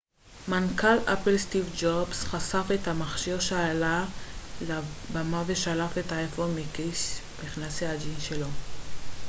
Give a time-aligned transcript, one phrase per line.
[0.47, 4.05] מנכ ל אפל סטיב ג'ובס חשף את המכשיר כשעלה
[4.69, 8.47] לבמה ושלף את האייפון מכיס מכנסי הג'ינס שלו